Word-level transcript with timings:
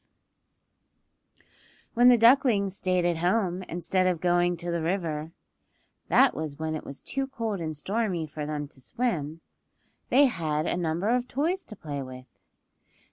V 1.37 1.43
WHEN 1.93 2.09
the 2.09 2.17
ducklings 2.17 2.75
stayed 2.75 3.05
at 3.05 3.17
home 3.17 3.61
instead 3.69 4.07
of 4.07 4.19
going 4.19 4.57
to 4.57 4.71
the 4.71 4.81
river 4.81 5.31
(that 6.07 6.33
was 6.33 6.57
when 6.57 6.73
it 6.73 6.83
was 6.83 7.03
too 7.03 7.27
cold 7.27 7.59
and 7.61 7.77
stormy 7.77 8.25
for 8.25 8.47
them 8.47 8.67
to 8.69 8.81
swim) 8.81 9.41
they 10.09 10.25
had 10.25 10.65
a 10.65 10.75
number 10.75 11.09
of 11.09 11.27
toys 11.27 11.63
to 11.65 11.75
play 11.75 12.01
with. 12.01 12.25